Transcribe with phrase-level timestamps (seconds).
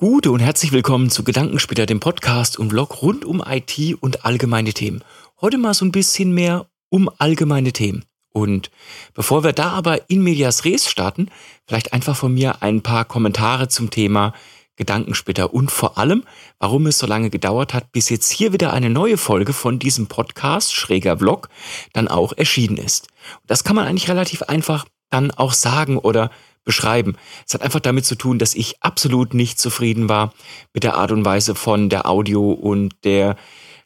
[0.00, 4.72] Gute und herzlich willkommen zu Gedankensplitter, dem Podcast und Vlog rund um IT und allgemeine
[4.72, 5.02] Themen.
[5.40, 8.04] Heute mal so ein bisschen mehr um allgemeine Themen.
[8.32, 8.70] Und
[9.12, 11.32] bevor wir da aber in Medias Res starten,
[11.66, 14.34] vielleicht einfach von mir ein paar Kommentare zum Thema
[14.76, 16.22] Gedankensplitter und vor allem,
[16.60, 20.06] warum es so lange gedauert hat, bis jetzt hier wieder eine neue Folge von diesem
[20.06, 21.48] Podcast, schräger Vlog,
[21.92, 23.08] dann auch erschienen ist.
[23.48, 26.30] Das kann man eigentlich relativ einfach dann auch sagen oder
[26.68, 27.16] beschreiben.
[27.46, 30.34] Es hat einfach damit zu tun, dass ich absolut nicht zufrieden war
[30.74, 33.36] mit der Art und Weise von der Audio und der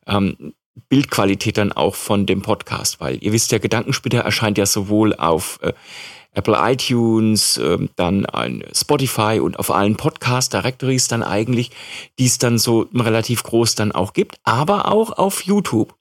[0.08, 0.52] ähm,
[0.88, 5.60] Bildqualität dann auch von dem Podcast, weil ihr wisst, der Gedankensplitter erscheint ja sowohl auf
[5.62, 5.72] äh,
[6.34, 11.70] Apple iTunes, äh, dann ein Spotify und auf allen Podcast Directories dann eigentlich,
[12.18, 15.94] die es dann so relativ groß dann auch gibt, aber auch auf YouTube.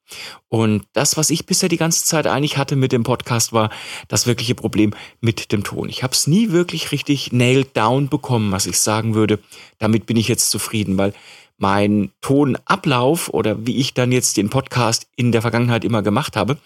[0.50, 3.70] Und das, was ich bisher die ganze Zeit eigentlich hatte mit dem Podcast, war
[4.08, 5.88] das wirkliche Problem mit dem Ton.
[5.90, 9.40] Ich habe es nie wirklich richtig nailed down bekommen, was ich sagen würde.
[9.80, 11.14] Damit bin ich jetzt zufrieden, weil
[11.62, 16.58] mein Tonablauf oder wie ich dann jetzt den Podcast in der Vergangenheit immer gemacht habe,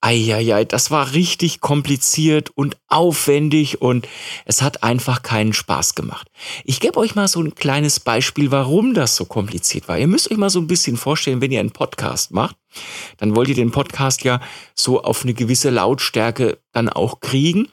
[0.00, 4.08] eieiei, das war richtig kompliziert und aufwendig und
[4.44, 6.28] es hat einfach keinen Spaß gemacht.
[6.64, 9.98] Ich gebe euch mal so ein kleines Beispiel, warum das so kompliziert war.
[9.98, 12.56] Ihr müsst euch mal so ein bisschen vorstellen, wenn ihr einen Podcast macht,
[13.18, 14.40] dann wollt ihr den Podcast ja
[14.74, 17.68] so auf eine gewisse Lautstärke dann auch kriegen,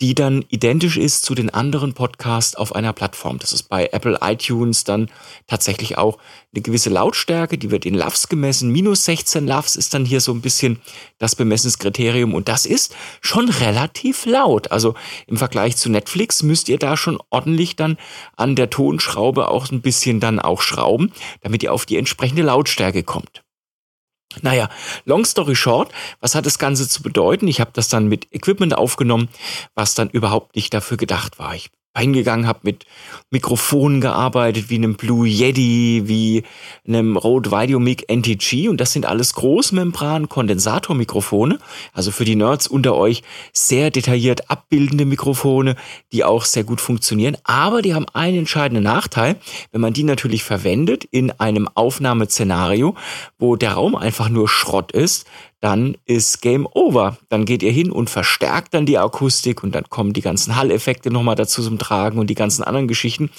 [0.00, 3.38] die dann identisch ist zu den anderen Podcasts auf einer Plattform.
[3.38, 5.10] Das ist bei Apple iTunes dann
[5.46, 6.18] tatsächlich auch
[6.52, 8.70] eine gewisse Lautstärke, die wird in Loves gemessen.
[8.70, 10.80] Minus 16 Loves ist dann hier so ein bisschen
[11.18, 14.70] das Bemessenskriterium und das ist schon relativ laut.
[14.70, 14.94] Also
[15.26, 17.96] im Vergleich zu Netflix müsst ihr da schon ordentlich dann
[18.36, 21.12] an der Tonschraube auch ein bisschen dann auch schrauben,
[21.42, 23.42] damit ihr auf die entsprechende Lautstärke kommt.
[24.42, 24.68] Naja,
[25.04, 27.46] long story short, was hat das Ganze zu bedeuten?
[27.46, 29.28] Ich habe das dann mit Equipment aufgenommen,
[29.74, 31.54] was dann überhaupt nicht dafür gedacht war.
[31.54, 31.70] Ich
[32.02, 32.86] hingegangen, habe mit
[33.30, 36.42] Mikrofonen gearbeitet, wie einem Blue Yeti, wie
[36.86, 41.58] einem Rode Videomic NTG und das sind alles Großmembran-Kondensatormikrofone,
[41.92, 43.22] also für die Nerds unter euch
[43.52, 45.76] sehr detailliert abbildende Mikrofone,
[46.12, 49.36] die auch sehr gut funktionieren, aber die haben einen entscheidenden Nachteil,
[49.70, 52.94] wenn man die natürlich verwendet in einem Aufnahmeszenario,
[53.38, 55.26] wo der Raum einfach nur Schrott ist,
[55.64, 57.16] dann ist Game Over.
[57.30, 61.10] Dann geht ihr hin und verstärkt dann die Akustik und dann kommen die ganzen Halleffekte
[61.10, 63.30] nochmal dazu zum Tragen und die ganzen anderen Geschichten.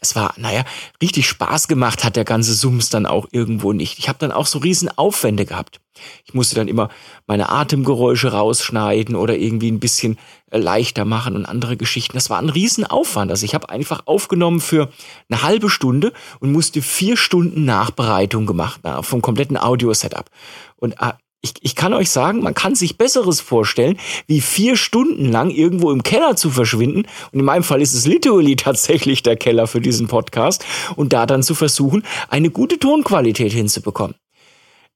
[0.00, 0.64] Es war, naja,
[1.00, 4.00] richtig Spaß gemacht hat der ganze Sums dann auch irgendwo nicht.
[4.00, 5.78] Ich habe dann auch so riesen Aufwände gehabt.
[6.24, 6.88] Ich musste dann immer
[7.28, 10.18] meine Atemgeräusche rausschneiden oder irgendwie ein bisschen
[10.50, 12.14] äh, leichter machen und andere Geschichten.
[12.14, 13.30] Das war ein Riesenaufwand.
[13.30, 14.90] Also ich habe einfach aufgenommen für
[15.30, 20.28] eine halbe Stunde und musste vier Stunden Nachbereitung gemacht na, vom kompletten Audio-Setup.
[20.76, 25.26] Und äh, ich, ich kann euch sagen, man kann sich Besseres vorstellen, wie vier Stunden
[25.26, 27.06] lang irgendwo im Keller zu verschwinden.
[27.32, 30.64] Und in meinem Fall ist es literally tatsächlich der Keller für diesen Podcast.
[30.96, 34.16] Und da dann zu versuchen, eine gute Tonqualität hinzubekommen.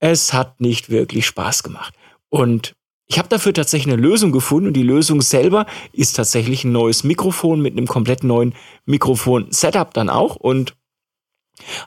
[0.00, 1.94] Es hat nicht wirklich Spaß gemacht.
[2.28, 2.74] Und
[3.06, 7.04] ich habe dafür tatsächlich eine Lösung gefunden und die Lösung selber ist tatsächlich ein neues
[7.04, 8.54] Mikrofon mit einem komplett neuen
[8.86, 10.34] Mikrofon-Setup dann auch.
[10.34, 10.74] Und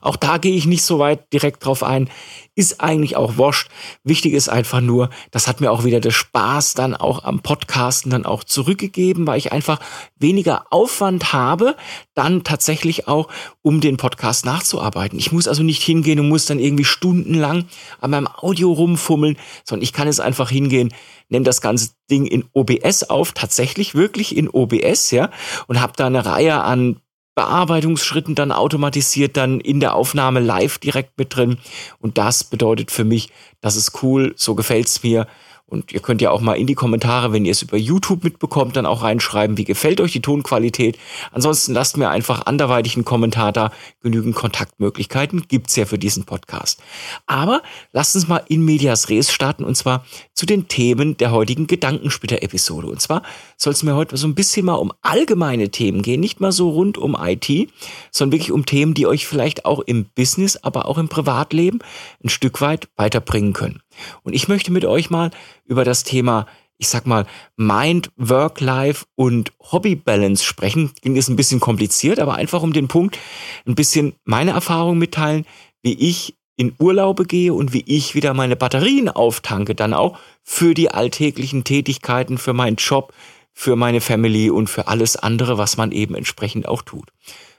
[0.01, 2.09] auch da gehe ich nicht so weit direkt drauf ein.
[2.55, 3.69] Ist eigentlich auch wurscht.
[4.03, 8.09] Wichtig ist einfach nur, das hat mir auch wieder der Spaß dann auch am Podcasten
[8.09, 9.79] dann auch zurückgegeben, weil ich einfach
[10.17, 11.75] weniger Aufwand habe,
[12.13, 13.27] dann tatsächlich auch,
[13.61, 15.19] um den Podcast nachzuarbeiten.
[15.19, 17.65] Ich muss also nicht hingehen und muss dann irgendwie stundenlang
[17.99, 20.93] an meinem Audio rumfummeln, sondern ich kann jetzt einfach hingehen,
[21.29, 25.29] nehme das ganze Ding in OBS auf, tatsächlich wirklich in OBS, ja,
[25.67, 27.01] und habe da eine Reihe an
[27.35, 31.57] Bearbeitungsschritten dann automatisiert dann in der Aufnahme live direkt mit drin.
[31.99, 33.29] Und das bedeutet für mich,
[33.61, 35.27] das ist cool, so gefällt's mir.
[35.67, 38.75] Und ihr könnt ja auch mal in die Kommentare, wenn ihr es über YouTube mitbekommt,
[38.75, 40.99] dann auch reinschreiben, wie gefällt euch die Tonqualität.
[41.31, 43.71] Ansonsten lasst mir einfach anderweitig einen Kommentar da.
[44.01, 46.81] Genügend Kontaktmöglichkeiten gibt's ja für diesen Podcast.
[47.25, 51.65] Aber lasst uns mal in Medias Res starten und zwar zu den Themen der heutigen
[51.65, 52.85] Gedankensplitter-Episode.
[52.85, 53.23] Und zwar
[53.57, 56.69] soll es mir heute so ein bisschen mal um allgemeine Themen gehen, nicht mal so
[56.69, 57.69] rund um IT,
[58.11, 61.79] sondern wirklich um Themen, die euch vielleicht auch im Business, aber auch im Privatleben
[62.23, 63.81] ein Stück weit weiterbringen können.
[64.23, 65.31] Und ich möchte mit euch mal
[65.65, 66.47] über das Thema,
[66.77, 67.25] ich sag mal,
[67.55, 70.91] Mind, Work, Life und Hobby Balance sprechen.
[71.01, 73.17] Klingt jetzt ein bisschen kompliziert, aber einfach um den Punkt
[73.65, 75.45] ein bisschen meine Erfahrung mitteilen,
[75.81, 80.73] wie ich in Urlaube gehe und wie ich wieder meine Batterien auftanke, dann auch für
[80.73, 83.13] die alltäglichen Tätigkeiten, für meinen Job,
[83.53, 87.11] für meine Family und für alles andere, was man eben entsprechend auch tut.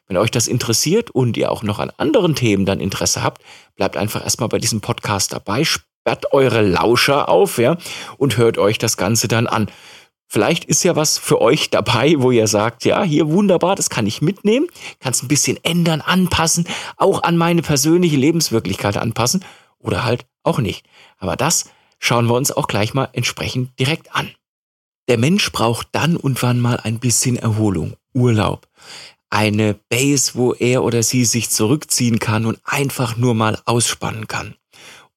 [0.06, 3.42] Wenn euch das interessiert und ihr auch noch an anderen Themen dann Interesse habt,
[3.74, 5.64] bleibt einfach erstmal bei diesem Podcast dabei,
[6.06, 7.78] sperrt eure Lauscher auf, ja,
[8.16, 9.66] und hört euch das Ganze dann an.
[10.28, 14.06] Vielleicht ist ja was für euch dabei, wo ihr sagt, ja, hier wunderbar, das kann
[14.06, 14.68] ich mitnehmen,
[15.00, 16.64] kann es ein bisschen ändern, anpassen,
[16.96, 19.44] auch an meine persönliche Lebenswirklichkeit anpassen
[19.80, 20.86] oder halt auch nicht.
[21.18, 24.30] Aber das schauen wir uns auch gleich mal entsprechend direkt an.
[25.08, 28.68] Der Mensch braucht dann und wann mal ein bisschen Erholung, Urlaub,
[29.28, 34.54] eine Base, wo er oder sie sich zurückziehen kann und einfach nur mal ausspannen kann.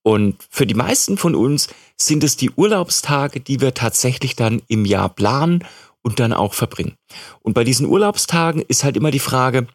[0.02, 4.84] Und für die meisten von uns sind es die Urlaubstage, die wir tatsächlich dann im
[4.84, 5.64] Jahr planen
[6.02, 6.94] und dann auch verbringen.
[7.42, 9.66] Und bei diesen Urlaubstagen ist halt immer die Frage,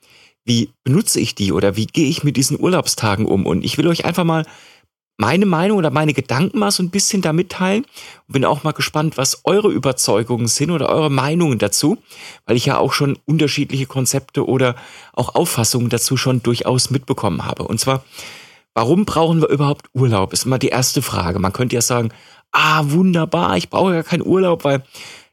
[0.43, 3.45] wie benutze ich die oder wie gehe ich mit diesen Urlaubstagen um?
[3.45, 4.45] Und ich will euch einfach mal
[5.17, 7.85] meine Meinung oder meine Gedanken mal so ein bisschen da mitteilen
[8.27, 11.97] und bin auch mal gespannt, was eure Überzeugungen sind oder eure Meinungen dazu,
[12.45, 14.75] weil ich ja auch schon unterschiedliche Konzepte oder
[15.13, 17.63] auch Auffassungen dazu schon durchaus mitbekommen habe.
[17.63, 18.03] Und zwar,
[18.75, 20.33] warum brauchen wir überhaupt Urlaub?
[20.33, 21.39] Ist immer die erste Frage.
[21.39, 22.09] Man könnte ja sagen,
[22.51, 24.83] ah, wunderbar, ich brauche ja keinen Urlaub, weil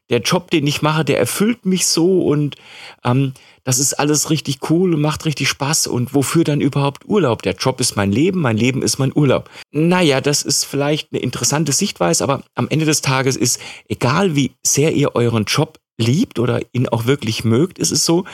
[0.09, 2.55] der Job, den ich mache, der erfüllt mich so und
[3.03, 5.87] ähm, das ist alles richtig cool und macht richtig Spaß.
[5.87, 7.41] Und wofür dann überhaupt Urlaub?
[7.43, 9.49] Der Job ist mein Leben, mein Leben ist mein Urlaub.
[9.71, 14.51] Naja, das ist vielleicht eine interessante Sichtweise, aber am Ende des Tages ist, egal wie
[14.63, 18.25] sehr ihr euren Job liebt oder ihn auch wirklich mögt, ist es so,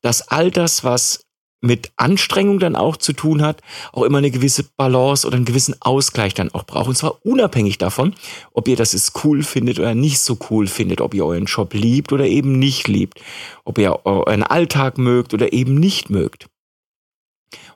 [0.00, 1.24] dass all das, was
[1.62, 3.62] mit Anstrengung dann auch zu tun hat,
[3.92, 6.88] auch immer eine gewisse Balance oder einen gewissen Ausgleich dann auch braucht.
[6.88, 8.14] Und zwar unabhängig davon,
[8.52, 11.72] ob ihr das jetzt cool findet oder nicht so cool findet, ob ihr euren Job
[11.72, 13.20] liebt oder eben nicht liebt,
[13.64, 16.48] ob ihr euren Alltag mögt oder eben nicht mögt.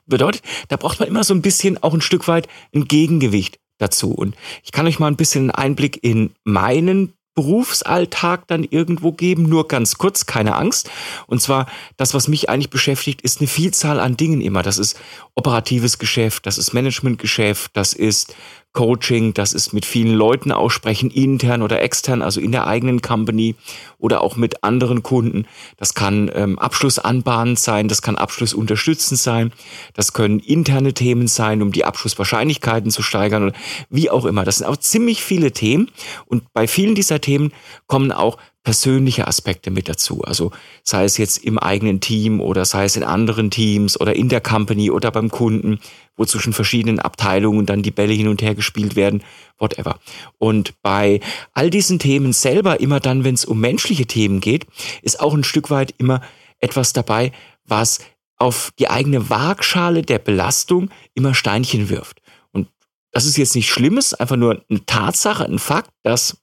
[0.05, 4.11] Bedeutet, da braucht man immer so ein bisschen auch ein Stück weit ein Gegengewicht dazu.
[4.11, 9.43] Und ich kann euch mal ein bisschen einen Einblick in meinen Berufsalltag dann irgendwo geben,
[9.43, 10.89] nur ganz kurz, keine Angst.
[11.27, 14.63] Und zwar, das, was mich eigentlich beschäftigt, ist eine Vielzahl an Dingen immer.
[14.63, 14.99] Das ist
[15.35, 18.35] operatives Geschäft, das ist Managementgeschäft, das ist
[18.73, 23.55] Coaching, das ist mit vielen Leuten aussprechen, intern oder extern, also in der eigenen Company
[23.97, 25.47] oder auch mit anderen Kunden.
[25.77, 29.51] Das kann ähm, abschlussanbahnend sein, das kann abschlussunterstützend sein,
[29.95, 33.53] das können interne Themen sein, um die Abschlusswahrscheinlichkeiten zu steigern oder
[33.89, 34.43] wie auch immer.
[34.43, 35.89] Das sind auch ziemlich viele Themen
[36.25, 37.53] und bei vielen dieser Themen
[37.87, 38.37] kommen auch
[38.67, 40.23] persönliche Aspekte mit dazu.
[40.23, 40.51] Also
[40.83, 44.41] sei es jetzt im eigenen Team oder sei es in anderen Teams oder in der
[44.41, 45.79] Company oder beim Kunden,
[46.17, 49.23] wo zwischen verschiedenen Abteilungen dann die Bälle hin und her gespielt werden,
[49.57, 49.99] whatever.
[50.37, 51.21] Und bei
[51.53, 54.65] all diesen Themen selber, immer dann, wenn es um menschliche Themen geht,
[55.01, 56.21] ist auch ein Stück weit immer
[56.59, 57.31] etwas dabei,
[57.65, 57.99] was
[58.37, 62.21] auf die eigene Waagschale der Belastung immer Steinchen wirft.
[62.51, 62.67] Und
[63.11, 66.37] das ist jetzt nicht Schlimmes, einfach nur eine Tatsache, ein Fakt, dass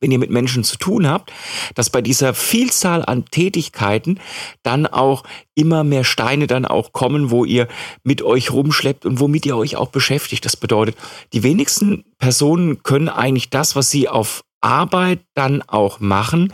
[0.00, 1.32] wenn ihr mit Menschen zu tun habt,
[1.74, 4.20] dass bei dieser Vielzahl an Tätigkeiten
[4.62, 5.24] dann auch
[5.54, 7.68] immer mehr Steine dann auch kommen, wo ihr
[8.04, 10.44] mit euch rumschleppt und womit ihr euch auch beschäftigt.
[10.44, 10.96] Das bedeutet,
[11.32, 16.52] die wenigsten Personen können eigentlich das, was sie auf Arbeit dann auch machen,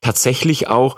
[0.00, 0.96] tatsächlich auch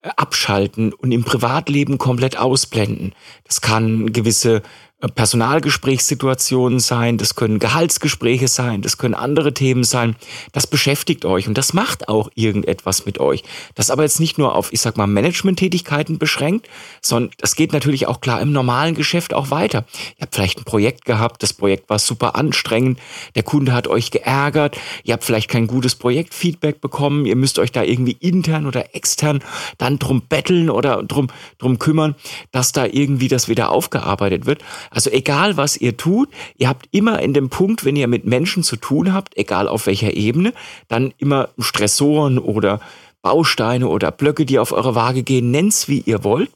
[0.00, 3.14] äh, abschalten und im Privatleben komplett ausblenden.
[3.44, 4.62] Das kann gewisse
[5.00, 10.16] Personalgesprächssituationen sein, das können Gehaltsgespräche sein, das können andere Themen sein.
[10.50, 13.44] Das beschäftigt euch und das macht auch irgendetwas mit euch.
[13.76, 16.68] Das aber jetzt nicht nur auf, ich sag mal, Managementtätigkeiten beschränkt,
[17.00, 19.84] sondern das geht natürlich auch klar im normalen Geschäft auch weiter.
[20.16, 22.98] Ihr habt vielleicht ein Projekt gehabt, das Projekt war super anstrengend,
[23.36, 27.70] der Kunde hat euch geärgert, ihr habt vielleicht kein gutes Projektfeedback bekommen, ihr müsst euch
[27.70, 29.44] da irgendwie intern oder extern
[29.78, 31.28] dann drum betteln oder drum,
[31.58, 32.16] drum kümmern,
[32.50, 34.64] dass da irgendwie das wieder aufgearbeitet wird.
[34.90, 38.62] Also egal, was ihr tut, ihr habt immer in dem Punkt, wenn ihr mit Menschen
[38.62, 40.52] zu tun habt, egal auf welcher Ebene,
[40.88, 42.80] dann immer Stressoren oder
[43.22, 46.50] Bausteine oder Blöcke, die auf eure Waage gehen, nennt's wie ihr wollt,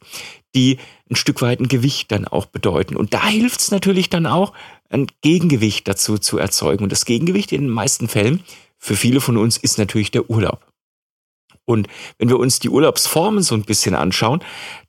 [0.54, 0.78] die
[1.10, 2.96] ein Stück weit ein Gewicht dann auch bedeuten.
[2.96, 4.52] Und da hilft es natürlich dann auch,
[4.88, 6.84] ein Gegengewicht dazu zu erzeugen.
[6.84, 8.42] Und das Gegengewicht in den meisten Fällen
[8.78, 10.71] für viele von uns ist natürlich der Urlaub.
[11.64, 11.86] Und
[12.18, 14.40] wenn wir uns die Urlaubsformen so ein bisschen anschauen,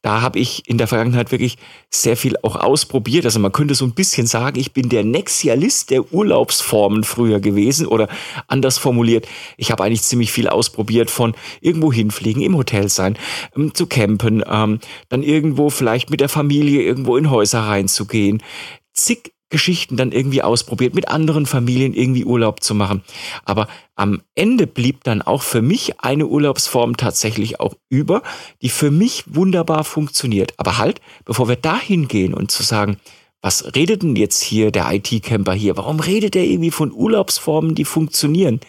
[0.01, 1.57] da habe ich in der Vergangenheit wirklich
[1.91, 3.25] sehr viel auch ausprobiert.
[3.25, 7.85] Also man könnte so ein bisschen sagen, ich bin der Nexialist der Urlaubsformen früher gewesen
[7.85, 8.09] oder
[8.47, 13.17] anders formuliert, ich habe eigentlich ziemlich viel ausprobiert von irgendwo hinfliegen, im Hotel sein,
[13.55, 18.41] ähm, zu campen, ähm, dann irgendwo vielleicht mit der Familie irgendwo in Häuser reinzugehen,
[18.93, 23.03] zig Geschichten dann irgendwie ausprobiert, mit anderen Familien irgendwie Urlaub zu machen.
[23.45, 28.23] Aber am Ende blieb dann auch für mich eine Urlaubsform tatsächlich auch über,
[28.63, 30.55] die für mich wunderbar funktioniert.
[30.57, 32.97] Aber halt, bevor wir dahin gehen und zu sagen,
[33.41, 35.77] was redet denn jetzt hier der IT-Camper hier?
[35.77, 38.59] Warum redet er irgendwie von Urlaubsformen, die funktionieren?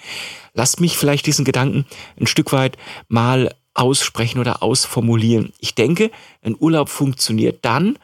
[0.53, 1.87] Lasst mich vielleicht diesen Gedanken
[2.21, 2.77] ein Stück weit
[3.09, 5.55] mal aussprechen oder ausformulieren.
[5.61, 6.11] Ich denke,
[6.43, 7.99] ein Urlaub funktioniert dann,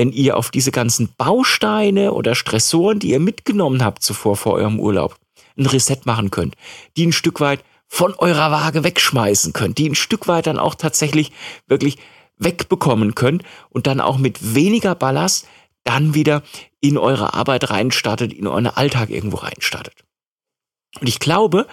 [0.00, 4.80] wenn ihr auf diese ganzen Bausteine oder Stressoren, die ihr mitgenommen habt zuvor vor eurem
[4.80, 5.18] Urlaub,
[5.58, 6.54] ein Reset machen könnt,
[6.96, 10.74] die ein Stück weit von eurer Waage wegschmeißen könnt, die ein Stück weit dann auch
[10.74, 11.32] tatsächlich
[11.66, 11.98] wirklich
[12.38, 15.46] wegbekommen könnt und dann auch mit weniger Ballast
[15.84, 16.44] dann wieder
[16.80, 20.06] in eure Arbeit reinstartet, in euren Alltag irgendwo reinstartet.
[20.98, 21.66] Und ich glaube,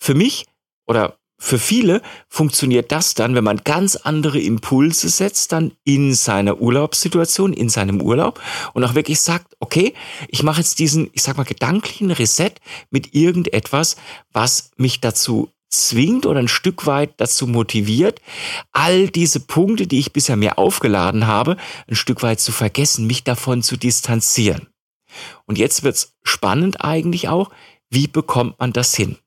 [0.00, 0.46] für mich
[0.84, 6.60] oder für viele funktioniert das dann, wenn man ganz andere Impulse setzt, dann in seiner
[6.60, 8.40] Urlaubssituation, in seinem Urlaub
[8.74, 9.94] und auch wirklich sagt, okay,
[10.26, 12.50] ich mache jetzt diesen, ich sag mal, gedanklichen Reset
[12.90, 13.96] mit irgendetwas,
[14.32, 18.20] was mich dazu zwingt oder ein Stück weit dazu motiviert,
[18.72, 23.22] all diese Punkte, die ich bisher mir aufgeladen habe, ein Stück weit zu vergessen, mich
[23.22, 24.68] davon zu distanzieren.
[25.46, 27.50] Und jetzt wird's spannend eigentlich auch,
[27.90, 29.18] wie bekommt man das hin?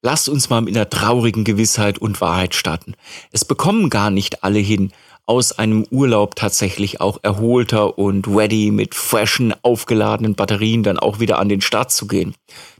[0.00, 2.94] Lasst uns mal mit einer traurigen Gewissheit und Wahrheit starten.
[3.32, 4.92] Es bekommen gar nicht alle hin,
[5.26, 11.38] aus einem Urlaub tatsächlich auch erholter und ready mit freshen, aufgeladenen Batterien dann auch wieder
[11.38, 12.34] an den Start zu gehen.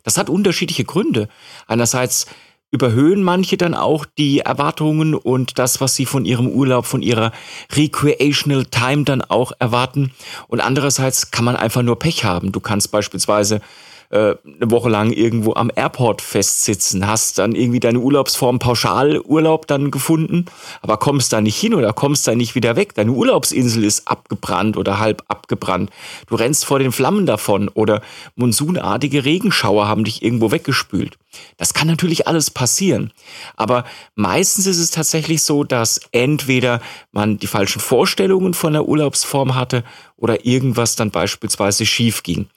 [0.05, 1.29] Das hat unterschiedliche Gründe.
[1.67, 2.27] Einerseits
[2.71, 7.33] überhöhen manche dann auch die Erwartungen und das, was sie von ihrem Urlaub, von ihrer
[7.73, 10.13] Recreational Time dann auch erwarten.
[10.47, 12.53] Und andererseits kann man einfach nur Pech haben.
[12.53, 13.61] Du kannst beispielsweise
[14.11, 19.91] äh, eine Woche lang irgendwo am Airport festsitzen, hast dann irgendwie deine Urlaubsform Pauschalurlaub dann
[19.91, 20.47] gefunden,
[20.81, 22.95] aber kommst da nicht hin oder kommst da nicht wieder weg.
[22.95, 25.91] Deine Urlaubsinsel ist abgebrannt oder halb abgebrannt.
[26.27, 28.01] Du rennst vor den Flammen davon oder
[28.35, 31.19] monsunartige Regenschauer haben dich irgendwo weggespült.
[31.59, 33.13] Das kann natürlich alles passieren.
[33.57, 33.85] Aber
[34.15, 36.81] meistens ist es tatsächlich so, dass entweder
[37.13, 39.85] man die falschen Vorstellungen von der Urlaubsform hatte
[40.17, 42.49] oder irgendwas dann beispielsweise schief ging.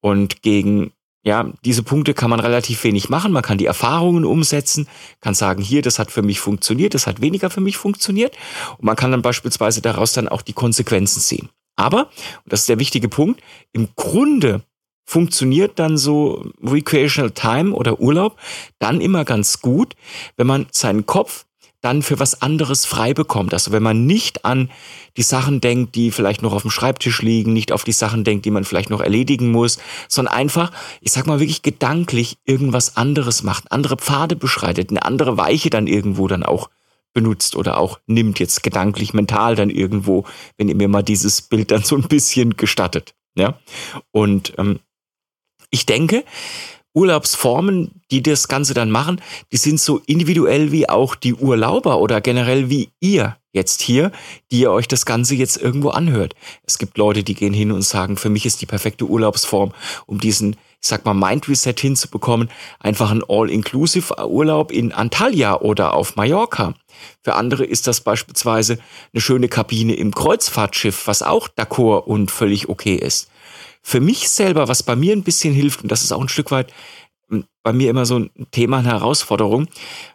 [0.00, 3.32] Und gegen ja, diese Punkte kann man relativ wenig machen.
[3.32, 4.88] Man kann die Erfahrungen umsetzen,
[5.20, 8.36] kann sagen, hier, das hat für mich funktioniert, das hat weniger für mich funktioniert.
[8.78, 11.50] Und man kann dann beispielsweise daraus dann auch die Konsequenzen ziehen.
[11.76, 12.04] Aber,
[12.44, 14.62] und das ist der wichtige Punkt, im Grunde
[15.04, 18.38] funktioniert dann so Recreational Time oder Urlaub
[18.78, 19.96] dann immer ganz gut,
[20.36, 21.46] wenn man seinen Kopf
[21.80, 23.54] dann für was anderes frei bekommt.
[23.54, 24.70] Also wenn man nicht an
[25.16, 28.44] die Sachen denkt, die vielleicht noch auf dem Schreibtisch liegen, nicht auf die Sachen denkt,
[28.44, 33.42] die man vielleicht noch erledigen muss, sondern einfach, ich sag mal wirklich gedanklich irgendwas anderes
[33.42, 36.70] macht, andere Pfade beschreitet, eine andere Weiche dann irgendwo dann auch
[37.12, 41.70] benutzt oder auch nimmt jetzt gedanklich, mental dann irgendwo, wenn ihr mir mal dieses Bild
[41.70, 43.14] dann so ein bisschen gestattet.
[43.34, 43.58] Ja,
[44.10, 44.80] und ähm,
[45.70, 46.24] ich denke,
[46.94, 49.20] Urlaubsformen, die das Ganze dann machen,
[49.52, 54.12] die sind so individuell wie auch die Urlauber oder generell wie ihr jetzt hier,
[54.50, 56.34] die ihr euch das Ganze jetzt irgendwo anhört.
[56.64, 59.72] Es gibt Leute, die gehen hin und sagen, für mich ist die perfekte Urlaubsform,
[60.06, 65.94] um diesen, ich sag mal, Mind Reset hinzubekommen, einfach ein All-Inclusive Urlaub in Antalya oder
[65.94, 66.74] auf Mallorca.
[67.22, 68.78] Für andere ist das beispielsweise
[69.12, 73.29] eine schöne Kabine im Kreuzfahrtschiff, was auch d'accord und völlig okay ist.
[73.82, 76.50] Für mich selber, was bei mir ein bisschen hilft, und das ist auch ein Stück
[76.50, 76.72] weit
[77.28, 79.68] hm, bei mir immer so ein Thema, eine Herausforderung,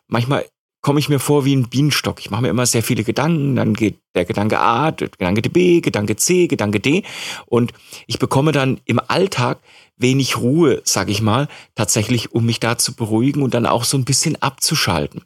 [0.07, 0.45] manchmal
[0.85, 2.19] komme ich mir vor wie ein Bienenstock.
[2.19, 5.81] Ich mache mir immer sehr viele Gedanken, dann geht der Gedanke A, der Gedanke B,
[5.81, 7.01] Gedanke C, Gedanke D
[7.47, 7.73] und
[8.05, 9.61] ich bekomme dann im Alltag
[9.97, 13.97] wenig Ruhe, sag ich mal, tatsächlich, um mich da zu beruhigen und dann auch so
[13.97, 15.23] ein bisschen abzuschalten.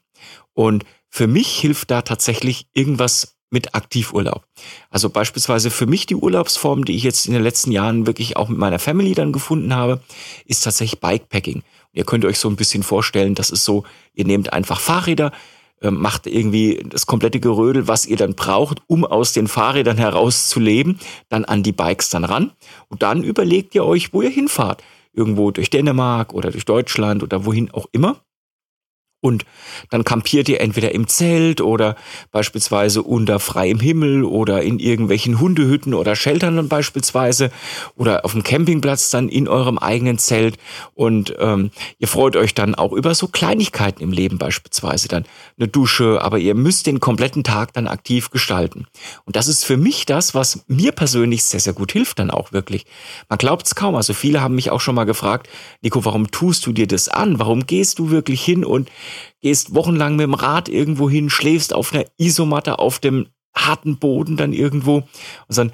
[0.53, 4.45] Und für mich hilft da tatsächlich irgendwas mit Aktivurlaub.
[4.89, 8.49] Also beispielsweise für mich die Urlaubsform, die ich jetzt in den letzten Jahren wirklich auch
[8.49, 10.01] mit meiner Family dann gefunden habe,
[10.45, 11.63] ist tatsächlich Bikepacking.
[11.93, 15.31] Ihr könnt euch so ein bisschen vorstellen, das ist so, ihr nehmt einfach Fahrräder,
[15.81, 20.49] ähm, macht irgendwie das komplette Gerödel, was ihr dann braucht, um aus den Fahrrädern heraus
[20.49, 22.51] zu leben, dann an die Bikes dann ran.
[22.89, 24.83] Und dann überlegt ihr euch, wo ihr hinfahrt.
[25.13, 28.21] Irgendwo durch Dänemark oder durch Deutschland oder wohin auch immer.
[29.21, 29.45] Und
[29.89, 31.97] dann kampiert ihr entweder im Zelt oder
[32.31, 37.51] beispielsweise unter freiem Himmel oder in irgendwelchen Hundehütten oder Sheltern dann beispielsweise
[37.97, 40.57] oder auf dem Campingplatz dann in eurem eigenen Zelt.
[40.93, 45.25] Und ähm, ihr freut euch dann auch über so Kleinigkeiten im Leben beispielsweise dann
[45.57, 48.87] eine Dusche, aber ihr müsst den kompletten Tag dann aktiv gestalten.
[49.25, 52.53] Und das ist für mich das, was mir persönlich sehr, sehr gut hilft dann auch
[52.53, 52.85] wirklich.
[53.27, 53.95] Man glaubt es kaum.
[53.95, 55.49] Also viele haben mich auch schon mal gefragt,
[55.81, 57.37] Nico, warum tust du dir das an?
[57.37, 58.89] Warum gehst du wirklich hin und
[59.41, 64.37] gehst wochenlang mit dem Rad irgendwo hin, schläfst auf einer Isomatte auf dem harten Boden
[64.37, 64.97] dann irgendwo
[65.47, 65.71] und dann,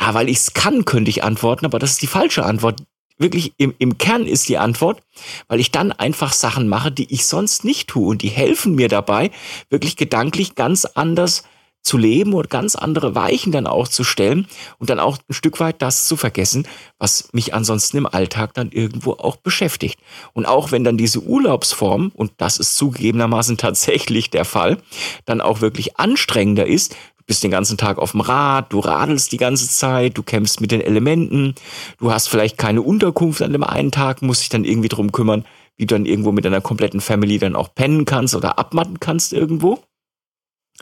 [0.00, 2.82] ja, weil ich es kann, könnte ich antworten, aber das ist die falsche Antwort.
[3.18, 5.02] Wirklich im, im Kern ist die Antwort,
[5.48, 8.88] weil ich dann einfach Sachen mache, die ich sonst nicht tue und die helfen mir
[8.88, 9.30] dabei,
[9.70, 11.44] wirklich gedanklich ganz anders
[11.86, 15.60] zu leben und ganz andere Weichen dann auch zu stellen und dann auch ein Stück
[15.60, 16.66] weit das zu vergessen,
[16.98, 20.00] was mich ansonsten im Alltag dann irgendwo auch beschäftigt.
[20.32, 24.78] Und auch wenn dann diese Urlaubsform, und das ist zugegebenermaßen tatsächlich der Fall,
[25.26, 29.30] dann auch wirklich anstrengender ist, du bist den ganzen Tag auf dem Rad, du radelst
[29.30, 31.54] die ganze Zeit, du kämpfst mit den Elementen,
[31.98, 35.44] du hast vielleicht keine Unterkunft an dem einen Tag, musst dich dann irgendwie drum kümmern,
[35.76, 39.32] wie du dann irgendwo mit deiner kompletten Family dann auch pennen kannst oder abmatten kannst
[39.32, 39.78] irgendwo.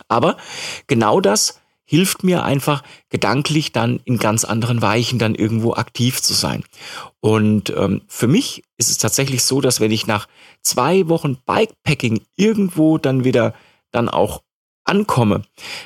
[0.09, 0.37] Aber
[0.87, 6.33] genau das hilft mir einfach gedanklich dann in ganz anderen Weichen dann irgendwo aktiv zu
[6.33, 6.65] sein.
[7.21, 10.27] Und ähm, für mich ist es tatsächlich so, dass wenn ich nach
[10.63, 13.55] zwei Wochen Bikepacking irgendwo dann wieder
[13.91, 14.43] dann auch
[14.85, 15.43] ankomme,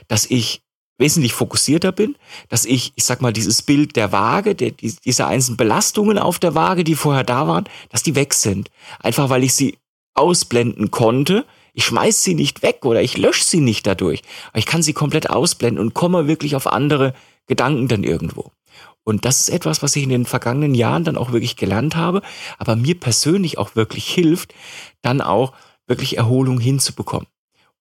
[0.07, 0.63] dass ich
[0.99, 2.17] wesentlich fokussierter bin,
[2.49, 6.39] dass ich, ich sag mal, dieses Bild der Waage, der, die, diese einzelnen Belastungen auf
[6.39, 8.71] der Waage, die vorher da waren, dass die weg sind.
[8.99, 9.79] Einfach weil ich sie
[10.15, 11.45] ausblenden konnte
[11.79, 14.23] ich schmeiß sie nicht weg oder ich lösche sie nicht dadurch.
[14.49, 17.15] Aber ich kann sie komplett ausblenden und komme wirklich auf andere
[17.47, 18.51] Gedanken dann irgendwo.
[19.05, 22.23] Und das ist etwas, was ich in den vergangenen Jahren dann auch wirklich gelernt habe,
[22.59, 24.55] aber mir persönlich auch wirklich hilft,
[25.03, 25.53] dann auch
[25.87, 27.29] wirklich Erholung hinzubekommen.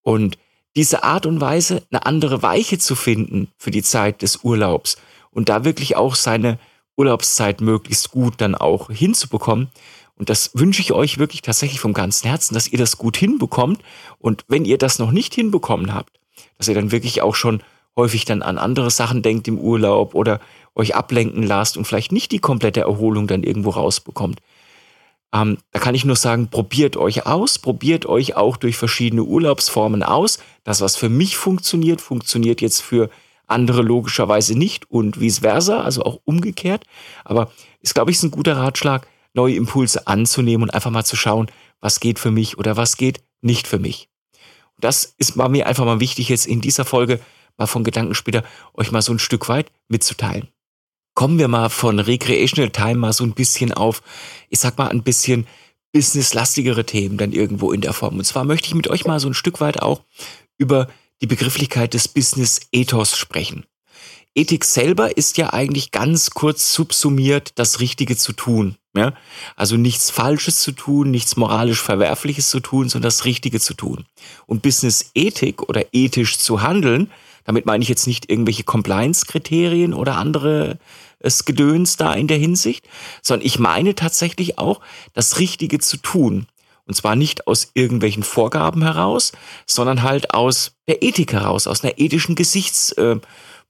[0.04, 0.38] Und
[0.76, 4.98] diese Art und Weise, eine andere Weiche zu finden für die Zeit des Urlaubs
[5.32, 6.60] und da wirklich auch seine
[6.98, 9.70] Urlaubszeit möglichst gut dann auch hinzubekommen,
[10.18, 13.82] und das wünsche ich euch wirklich tatsächlich vom ganzen Herzen, dass ihr das gut hinbekommt.
[14.18, 16.20] Und wenn ihr das noch nicht hinbekommen habt,
[16.58, 17.62] dass ihr dann wirklich auch schon
[17.96, 20.40] häufig dann an andere Sachen denkt im Urlaub oder
[20.76, 24.40] euch ablenken lasst und vielleicht nicht die komplette Erholung dann irgendwo rausbekommt.
[25.34, 30.02] Ähm, da kann ich nur sagen, probiert euch aus, probiert euch auch durch verschiedene Urlaubsformen
[30.04, 30.40] aus.
[30.64, 33.10] Das, was für mich funktioniert, funktioniert jetzt für
[33.48, 36.86] andere logischerweise nicht und vice versa, also auch umgekehrt.
[37.24, 37.52] Aber
[37.82, 41.48] ist, glaube ich, ein guter Ratschlag, neue Impulse anzunehmen und einfach mal zu schauen,
[41.80, 44.10] was geht für mich oder was geht nicht für mich.
[44.76, 47.20] Und das ist war mir einfach mal wichtig, jetzt in dieser Folge
[47.58, 50.50] mal von Gedankensplitter euch mal so ein Stück weit mitzuteilen.
[51.14, 54.04] Kommen wir mal von Recreational Time mal so ein bisschen auf,
[54.50, 55.48] ich sag mal, ein bisschen
[55.92, 58.18] businesslastigere Themen dann irgendwo in der Form.
[58.18, 60.02] Und zwar möchte ich mit euch mal so ein Stück weit auch
[60.58, 60.90] über
[61.22, 63.66] die Begrifflichkeit des Business Ethos sprechen.
[64.36, 68.78] Ethik selber ist ja eigentlich ganz kurz subsumiert das Richtige zu tun.
[68.96, 69.14] Ja?
[69.56, 74.06] Also nichts Falsches zu tun, nichts moralisch Verwerfliches zu tun, sondern das Richtige zu tun.
[74.46, 77.10] Und Business-Ethik oder ethisch zu handeln,
[77.46, 80.78] damit meine ich jetzt nicht irgendwelche Compliance-Kriterien oder andere
[81.20, 82.88] es Gedöns da in der Hinsicht,
[83.24, 84.82] sondern ich meine tatsächlich auch,
[85.14, 86.46] das Richtige zu tun.
[86.88, 89.34] Und zwar nicht aus irgendwelchen Vorgaben heraus,
[89.66, 93.18] sondern halt aus der Ethik heraus, aus einer ethischen Gesichts, äh,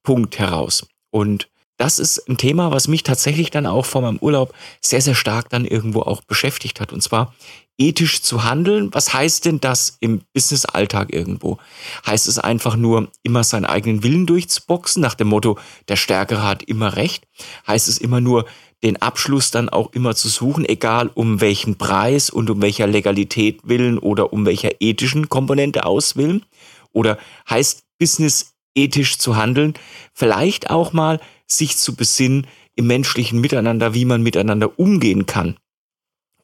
[0.04, 0.88] Punkt heraus.
[1.10, 5.16] Und das ist ein Thema, was mich tatsächlich dann auch vor meinem Urlaub sehr, sehr
[5.16, 6.92] stark dann irgendwo auch beschäftigt hat.
[6.92, 7.34] Und zwar
[7.78, 8.90] ethisch zu handeln.
[8.94, 11.60] Was heißt denn das im Business-Alltag irgendwo?
[12.06, 16.64] Heißt es einfach nur, immer seinen eigenen Willen durchzuboxen, nach dem Motto, der Stärkere hat
[16.64, 17.28] immer recht?
[17.68, 18.46] Heißt es immer nur,
[18.84, 23.62] den Abschluss dann auch immer zu suchen, egal um welchen Preis und um welcher Legalität
[23.64, 26.46] willen oder um welcher ethischen Komponente auswillen?
[26.94, 27.18] Oder
[27.50, 29.74] heißt Business ethisch zu handeln,
[30.14, 35.58] vielleicht auch mal sich zu besinnen im menschlichen Miteinander, wie man miteinander umgehen kann.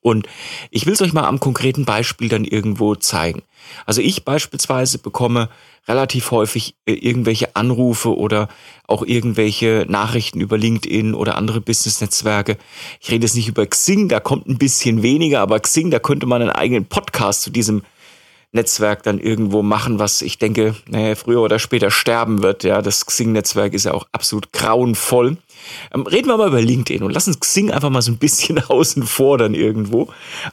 [0.04, 0.28] Und
[0.70, 3.42] ich will es euch mal am konkreten Beispiel dann irgendwo zeigen.
[3.86, 5.50] Also ich beispielsweise bekomme
[5.88, 8.50] relativ häufig äh, irgendwelche Anrufe oder
[8.86, 12.58] auch irgendwelche Nachrichten über LinkedIn oder andere Business-Netzwerke.
[13.00, 16.26] Ich rede jetzt nicht über Xing, da kommt ein bisschen weniger, aber Xing, da könnte
[16.26, 17.84] man einen eigenen Podcast zu diesem
[18.54, 22.64] Netzwerk dann irgendwo machen, was ich denke, naja, früher oder später sterben wird.
[22.64, 25.38] Ja, das Xing-Netzwerk ist ja auch absolut grauenvoll.
[25.94, 29.04] Ähm, reden wir mal über LinkedIn und lassen Xing einfach mal so ein bisschen außen
[29.04, 30.10] vor dann irgendwo.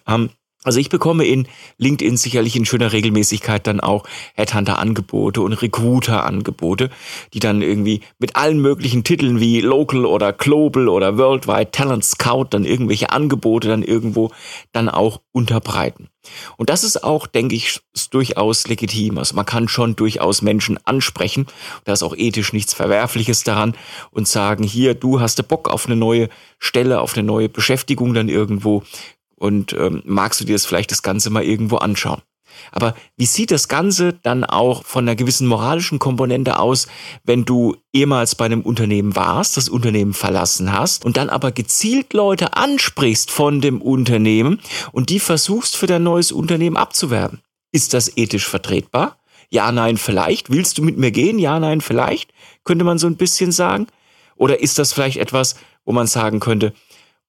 [0.09, 0.31] Ähm,
[0.63, 6.91] also ich bekomme in LinkedIn sicherlich in schöner Regelmäßigkeit dann auch Headhunter-Angebote und Recruiter-Angebote,
[7.33, 12.49] die dann irgendwie mit allen möglichen Titeln wie Local oder Global oder Worldwide Talent Scout
[12.51, 14.33] dann irgendwelche Angebote dann irgendwo
[14.73, 16.11] dann auch unterbreiten.
[16.59, 19.17] Und das ist auch, denke ich, durchaus legitim.
[19.17, 21.47] Also man kann schon durchaus Menschen ansprechen.
[21.85, 23.75] Da ist auch ethisch nichts Verwerfliches daran
[24.11, 28.29] und sagen, hier, du hast Bock auf eine neue Stelle, auf eine neue Beschäftigung dann
[28.29, 28.83] irgendwo
[29.41, 32.23] und ähm, magst du dir das vielleicht das Ganze mal irgendwo anschauen.
[32.73, 36.89] Aber wie sieht das Ganze dann auch von einer gewissen moralischen Komponente aus,
[37.25, 42.13] wenn du ehemals bei einem Unternehmen warst, das Unternehmen verlassen hast und dann aber gezielt
[42.13, 44.61] Leute ansprichst von dem Unternehmen
[44.93, 47.41] und die versuchst für dein neues Unternehmen abzuwerben?
[47.73, 49.17] Ist das ethisch vertretbar?
[49.49, 50.51] Ja, nein, vielleicht.
[50.51, 51.39] Willst du mit mir gehen?
[51.39, 52.33] Ja, nein, vielleicht.
[52.65, 53.87] Könnte man so ein bisschen sagen.
[54.37, 56.73] Oder ist das vielleicht etwas, wo man sagen könnte,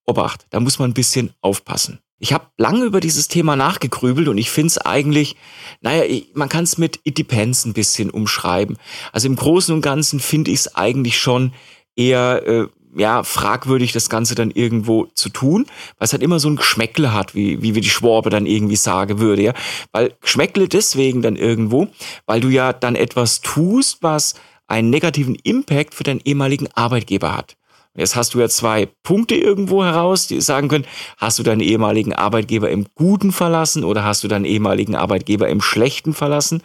[0.06, 2.00] Obacht, da muss man ein bisschen aufpassen.
[2.18, 5.34] Ich habe lange über dieses Thema nachgegrübelt und ich finde es eigentlich,
[5.80, 8.78] naja, man kann es mit It Depends ein bisschen umschreiben.
[9.10, 11.52] Also im Großen und Ganzen finde ich es eigentlich schon
[11.96, 15.66] eher äh, ja, fragwürdig, das Ganze dann irgendwo zu tun,
[15.98, 18.76] weil es halt immer so ein Geschmäckle hat, wie, wie wir die Schworbe dann irgendwie
[18.76, 19.54] sagen würde, ja.
[19.90, 21.88] Weil Geschmäckle deswegen dann irgendwo,
[22.26, 24.34] weil du ja dann etwas tust, was
[24.68, 27.56] einen negativen Impact für deinen ehemaligen Arbeitgeber hat
[27.94, 30.86] Jetzt hast du ja zwei Punkte irgendwo heraus, die sagen können,
[31.18, 35.60] hast du deinen ehemaligen Arbeitgeber im Guten verlassen oder hast du deinen ehemaligen Arbeitgeber im
[35.60, 36.62] Schlechten verlassen?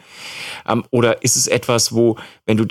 [0.66, 2.66] Ähm, oder ist es etwas, wo, wenn du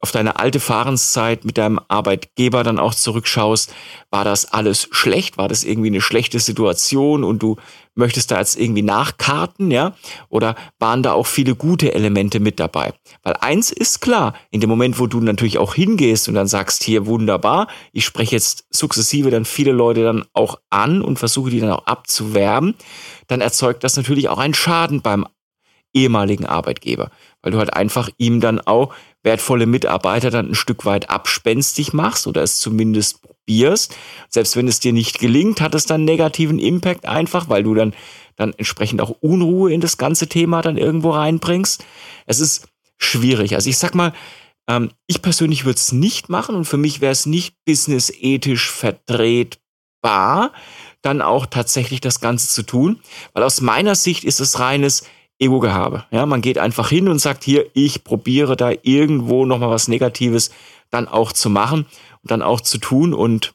[0.00, 3.72] auf deine alte Fahrenszeit mit deinem Arbeitgeber dann auch zurückschaust,
[4.10, 5.36] war das alles schlecht?
[5.38, 7.56] War das irgendwie eine schlechte Situation und du
[7.94, 9.94] möchtest da jetzt irgendwie nachkarten, ja?
[10.28, 12.92] Oder waren da auch viele gute Elemente mit dabei?
[13.22, 16.82] Weil eins ist klar, in dem Moment, wo du natürlich auch hingehst und dann sagst,
[16.82, 21.60] hier wunderbar, ich spreche jetzt sukzessive dann viele Leute dann auch an und versuche die
[21.60, 22.74] dann auch abzuwerben,
[23.26, 25.26] dann erzeugt das natürlich auch einen Schaden beim
[25.92, 27.10] ehemaligen Arbeitgeber,
[27.42, 32.26] weil du halt einfach ihm dann auch wertvolle Mitarbeiter dann ein Stück weit abspenstig machst
[32.26, 33.96] oder es zumindest probierst.
[34.28, 37.94] Selbst wenn es dir nicht gelingt, hat es dann negativen Impact einfach, weil du dann,
[38.36, 41.84] dann entsprechend auch Unruhe in das ganze Thema dann irgendwo reinbringst.
[42.26, 43.54] Es ist schwierig.
[43.54, 44.12] Also ich sag mal,
[44.68, 50.52] ähm, ich persönlich würde es nicht machen und für mich wäre es nicht businessethisch vertretbar,
[51.02, 53.00] dann auch tatsächlich das Ganze zu tun,
[53.32, 55.04] weil aus meiner Sicht ist es reines
[55.40, 56.04] Ego-Gehabe.
[56.10, 60.50] Ja, man geht einfach hin und sagt hier, ich probiere da irgendwo nochmal was Negatives
[60.90, 61.86] dann auch zu machen
[62.22, 63.54] und dann auch zu tun und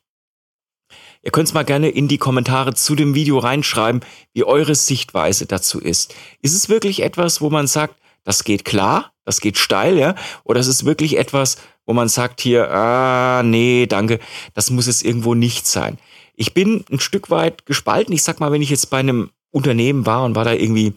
[1.25, 4.01] Ihr könnt es mal gerne in die Kommentare zu dem Video reinschreiben,
[4.33, 6.13] wie eure Sichtweise dazu ist.
[6.43, 10.13] Ist es wirklich etwas, wo man sagt, das geht klar, das geht steil, ja?
[10.43, 14.19] Oder ist es wirklich etwas, wo man sagt hier, ah, nee, danke,
[14.53, 15.97] das muss es irgendwo nicht sein.
[16.35, 18.13] Ich bin ein Stück weit gespalten.
[18.13, 20.93] Ich sag mal, wenn ich jetzt bei einem Unternehmen war und war da irgendwie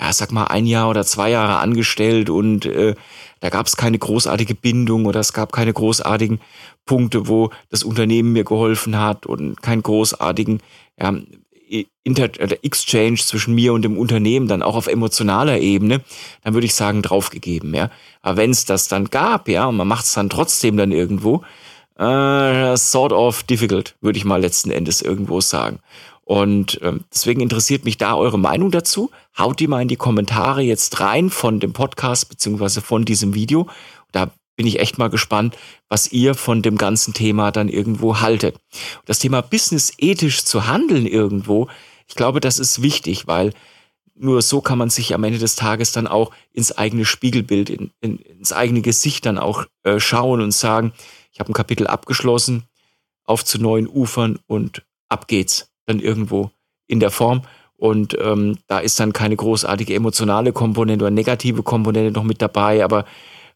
[0.00, 2.94] ja, sag mal, ein Jahr oder zwei Jahre angestellt und äh,
[3.40, 6.40] da gab es keine großartige Bindung oder es gab keine großartigen
[6.84, 10.60] Punkte, wo das Unternehmen mir geholfen hat und keinen großartigen
[11.00, 11.14] ja,
[12.04, 16.02] Inter oder Exchange zwischen mir und dem Unternehmen dann auch auf emotionaler Ebene,
[16.44, 17.90] dann würde ich sagen, draufgegeben, ja.
[18.22, 21.42] Aber wenn es das dann gab, ja, und man macht es dann trotzdem dann irgendwo,
[21.98, 25.80] äh, sort of difficult, würde ich mal letzten Endes irgendwo sagen.
[26.26, 29.12] Und ähm, deswegen interessiert mich da eure Meinung dazu.
[29.38, 33.68] Haut die mal in die Kommentare jetzt rein von dem Podcast beziehungsweise von diesem Video.
[34.10, 35.56] Da bin ich echt mal gespannt,
[35.88, 38.56] was ihr von dem ganzen Thema dann irgendwo haltet.
[39.04, 41.68] Das Thema Business ethisch zu handeln irgendwo,
[42.08, 43.52] ich glaube, das ist wichtig, weil
[44.16, 47.92] nur so kann man sich am Ende des Tages dann auch ins eigene Spiegelbild, in,
[48.00, 50.92] in, ins eigene Gesicht dann auch äh, schauen und sagen,
[51.30, 52.64] ich habe ein Kapitel abgeschlossen,
[53.24, 56.50] auf zu neuen Ufern und ab geht's dann irgendwo
[56.86, 57.42] in der Form.
[57.76, 62.82] Und ähm, da ist dann keine großartige emotionale Komponente oder negative Komponente noch mit dabei,
[62.82, 63.04] aber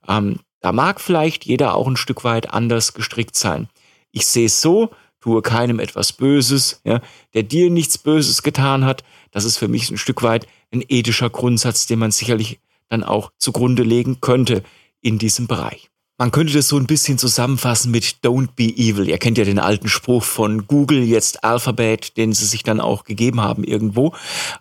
[0.09, 3.69] ähm, da mag vielleicht jeder auch ein Stück weit anders gestrickt sein.
[4.13, 4.91] Ich sehe es so,
[5.21, 7.01] tue keinem etwas Böses, ja,
[7.35, 9.05] der dir nichts Böses getan hat.
[9.31, 13.33] Das ist für mich ein Stück weit ein ethischer Grundsatz, den man sicherlich dann auch
[13.39, 14.63] zugrunde legen könnte
[15.01, 15.91] in diesem Bereich.
[16.21, 19.09] Man könnte das so ein bisschen zusammenfassen mit Don't be evil.
[19.09, 23.05] Ihr kennt ja den alten Spruch von Google, jetzt Alphabet, den sie sich dann auch
[23.05, 24.13] gegeben haben irgendwo.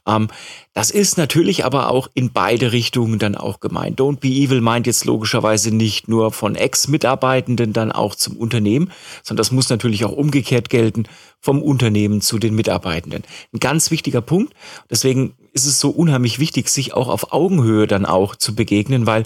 [0.08, 0.30] Ähm,
[0.74, 4.00] das ist natürlich aber auch in beide Richtungen dann auch gemeint.
[4.00, 9.42] Don't be evil meint jetzt logischerweise nicht nur von Ex-Mitarbeitenden dann auch zum Unternehmen, sondern
[9.42, 11.08] das muss natürlich auch umgekehrt gelten
[11.42, 13.24] vom Unternehmen zu den Mitarbeitenden.
[13.54, 14.54] Ein ganz wichtiger Punkt.
[14.90, 19.26] Deswegen ist es so unheimlich wichtig, sich auch auf Augenhöhe dann auch zu begegnen, weil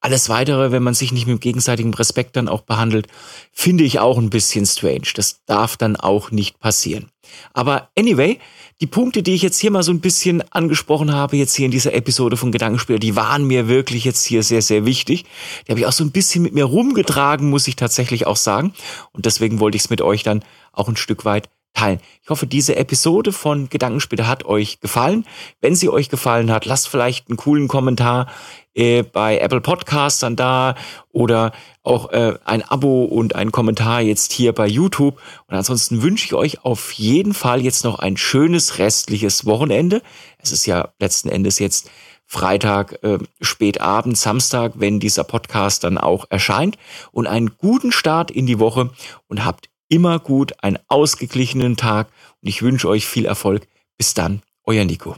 [0.00, 3.06] alles weitere, wenn man sich nicht mit gegenseitigem Respekt dann auch behandelt,
[3.52, 5.08] finde ich auch ein bisschen strange.
[5.14, 7.10] Das darf dann auch nicht passieren.
[7.52, 8.38] Aber anyway,
[8.80, 11.70] die Punkte, die ich jetzt hier mal so ein bisschen angesprochen habe, jetzt hier in
[11.70, 15.26] dieser Episode von Gedankenspieler, die waren mir wirklich jetzt hier sehr, sehr wichtig.
[15.66, 18.72] Die habe ich auch so ein bisschen mit mir rumgetragen, muss ich tatsächlich auch sagen.
[19.12, 22.00] Und deswegen wollte ich es mit euch dann auch ein Stück weit teilen.
[22.22, 25.24] Ich hoffe, diese Episode von Gedankenspiele hat euch gefallen.
[25.60, 28.26] Wenn sie euch gefallen hat, lasst vielleicht einen coolen Kommentar
[28.74, 30.74] äh, bei Apple Podcasts dann da
[31.12, 31.52] oder
[31.82, 35.20] auch äh, ein Abo und ein Kommentar jetzt hier bei YouTube.
[35.46, 40.02] Und ansonsten wünsche ich euch auf jeden Fall jetzt noch ein schönes restliches Wochenende.
[40.38, 41.90] Es ist ja letzten Endes jetzt
[42.26, 46.78] Freitag, äh, spät Abend, Samstag, wenn dieser Podcast dann auch erscheint.
[47.10, 48.90] Und einen guten Start in die Woche
[49.26, 52.08] und habt immer gut einen ausgeglichenen Tag.
[52.40, 53.68] Und ich wünsche euch viel Erfolg.
[53.98, 55.16] Bis dann, euer Nico.